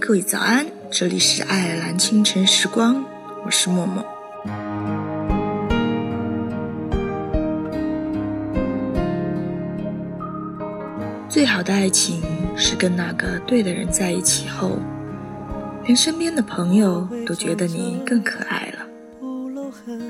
[0.00, 3.04] 各位早安，这里是爱尔兰清晨时光，
[3.44, 4.04] 我是默默。
[11.28, 12.20] 最好的爱情
[12.56, 14.78] 是跟那个对的人在一起后，
[15.84, 18.86] 连身边的朋友都觉得你更可爱了，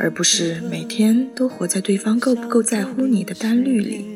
[0.01, 4.07] 而不是每天都活在对方够不够在乎你的单虑里，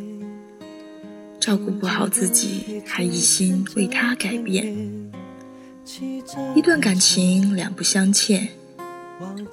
[1.38, 5.07] 照顾不好自己，还一心为他改变。
[6.54, 8.48] 一段感情两不相欠，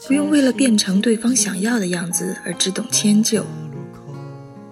[0.08, 3.46] 不用为了变成对方想要的样子而只懂迁就，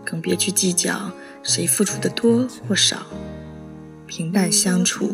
[0.04, 1.12] 更别去计较。
[1.42, 3.06] 谁付出的多或少，
[4.08, 5.14] 平淡相处，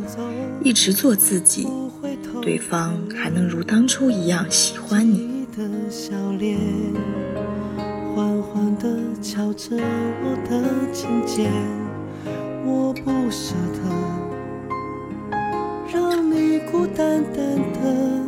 [0.64, 1.68] 一直做自己，
[2.40, 5.48] 对方还能如当初一样喜欢你。
[8.16, 11.52] 缓缓地敲着我的琴键，
[16.80, 18.22] 孤单单的，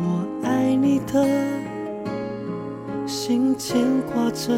[0.00, 1.24] 我爱你的
[3.06, 3.80] 心牵
[4.12, 4.52] 挂着。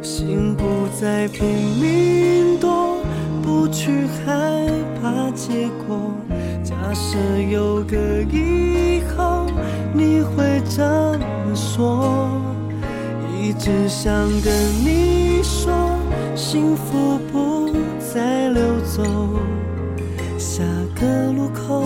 [0.00, 0.64] 心不
[1.00, 1.44] 再拼
[1.80, 2.98] 命躲，
[3.42, 4.68] 不去害
[5.02, 6.12] 怕结果。
[6.62, 7.18] 假设
[7.50, 7.96] 有个
[8.30, 9.44] 以后，
[9.92, 12.30] 你会怎么说？
[13.36, 15.72] 一直想跟你说，
[16.36, 17.68] 幸福不
[17.98, 19.02] 再溜走。
[20.38, 20.62] 下
[20.98, 21.85] 个路口，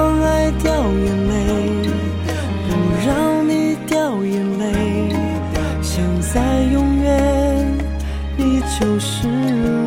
[9.31, 9.37] 是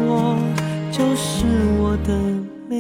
[0.07, 0.39] 我，
[0.91, 1.45] 就是
[1.79, 2.15] 我的
[2.67, 2.73] 美。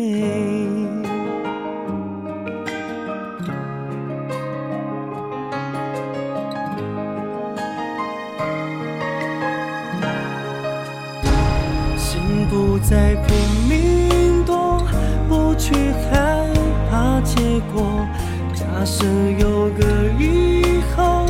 [11.98, 13.36] 心不再拼
[13.68, 14.82] 命躲，
[15.28, 15.74] 不去
[16.10, 16.48] 害
[16.90, 18.06] 怕结果。
[18.54, 19.04] 假设
[19.38, 19.84] 有个
[20.18, 21.26] 以后，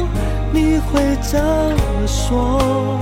[0.52, 3.00] 你会怎么说？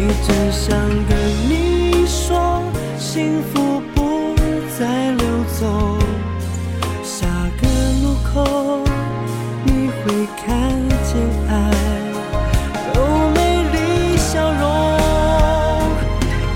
[0.00, 0.74] 一直想
[1.06, 1.12] 跟
[1.46, 2.62] 你说，
[2.98, 4.34] 幸福不
[4.78, 5.26] 再溜
[5.60, 5.98] 走。
[7.04, 7.26] 下
[7.60, 7.68] 个
[8.02, 8.82] 路口，
[9.62, 10.48] 你会看
[11.04, 11.12] 见
[11.50, 11.52] 爱
[12.94, 12.98] 有
[13.34, 13.38] 美
[13.74, 14.64] 丽笑容。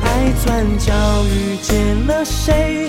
[0.03, 0.06] 爱
[0.43, 0.94] 转角
[1.26, 2.88] 遇见了谁？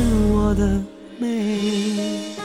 [0.00, 0.82] 是我的
[1.18, 2.39] 美。